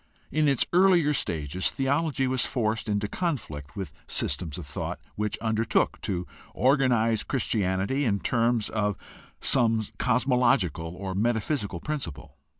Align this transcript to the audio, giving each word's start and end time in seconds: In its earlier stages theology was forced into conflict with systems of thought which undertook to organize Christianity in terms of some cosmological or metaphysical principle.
In 0.31 0.47
its 0.47 0.65
earlier 0.73 1.13
stages 1.13 1.69
theology 1.69 2.25
was 2.25 2.43
forced 2.43 2.89
into 2.89 3.07
conflict 3.07 3.75
with 3.75 3.91
systems 4.07 4.57
of 4.57 4.65
thought 4.65 4.99
which 5.13 5.37
undertook 5.37 6.01
to 6.01 6.25
organize 6.55 7.21
Christianity 7.21 8.03
in 8.03 8.19
terms 8.19 8.71
of 8.71 8.97
some 9.39 9.85
cosmological 9.99 10.95
or 10.95 11.13
metaphysical 11.13 11.79
principle. 11.81 12.35